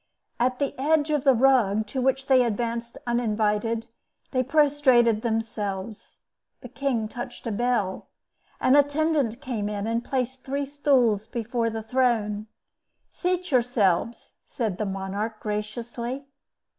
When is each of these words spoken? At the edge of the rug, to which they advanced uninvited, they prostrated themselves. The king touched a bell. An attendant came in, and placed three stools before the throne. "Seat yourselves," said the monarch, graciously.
At 0.39 0.57
the 0.57 0.73
edge 0.79 1.11
of 1.11 1.25
the 1.25 1.35
rug, 1.35 1.85
to 1.85 2.01
which 2.01 2.25
they 2.25 2.43
advanced 2.43 2.97
uninvited, 3.05 3.85
they 4.31 4.41
prostrated 4.41 5.21
themselves. 5.21 6.21
The 6.61 6.69
king 6.69 7.07
touched 7.07 7.45
a 7.45 7.51
bell. 7.51 8.07
An 8.59 8.75
attendant 8.75 9.39
came 9.41 9.69
in, 9.69 9.85
and 9.85 10.03
placed 10.03 10.43
three 10.43 10.65
stools 10.65 11.27
before 11.27 11.69
the 11.69 11.83
throne. 11.83 12.47
"Seat 13.11 13.51
yourselves," 13.51 14.33
said 14.47 14.79
the 14.79 14.87
monarch, 14.87 15.39
graciously. 15.39 16.25